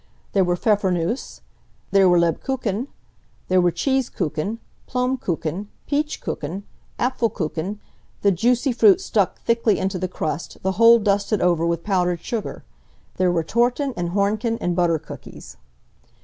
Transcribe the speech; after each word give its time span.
There 0.33 0.43
were 0.43 0.55
Pfeffernusse; 0.55 1.41
there, 1.91 2.09
were 2.09 2.17
Lebkuchen; 2.17 2.87
there 3.49 3.61
were 3.61 3.69
cheese 3.69 4.09
kuchen; 4.09 4.57
plum 4.87 5.15
kuchen, 5.19 5.67
peach 5.85 6.21
kuchen, 6.21 6.63
Apfelkuchen, 6.97 7.77
the 8.23 8.31
juicy 8.31 8.71
fruit 8.71 8.99
stuck 8.99 9.41
thickly 9.41 9.77
into 9.77 9.99
the 9.99 10.07
crust, 10.07 10.57
the 10.63 10.71
whole 10.71 10.97
dusted 10.97 11.39
over 11.39 11.67
with 11.67 11.83
powdered 11.83 12.21
sugar. 12.21 12.63
There 13.17 13.31
were 13.31 13.43
Torten, 13.43 13.93
and 13.95 14.09
Hornchen, 14.09 14.57
and 14.59 14.75
butter 14.75 14.97
cookies. 14.97 15.57